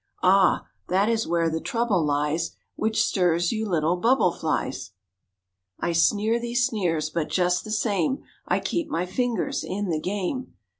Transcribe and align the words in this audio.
Ah! 0.23 0.65
that 0.87 1.09
is 1.09 1.27
where 1.27 1.47
the 1.47 1.61
trouble 1.61 2.03
lies 2.03 2.55
Which 2.75 3.03
stirs 3.05 3.51
you 3.51 3.69
little 3.69 3.97
bubble 3.97 4.31
flies. 4.31 4.93
(I 5.79 5.91
sneer 5.91 6.39
these 6.39 6.65
sneers, 6.65 7.11
but 7.11 7.29
just 7.29 7.63
the 7.63 7.71
same 7.71 8.23
I 8.47 8.61
keep 8.61 8.87
my 8.87 9.05
fingers 9.05 9.63
in 9.63 9.89
the 9.91 9.99
game.) 10.01 10.55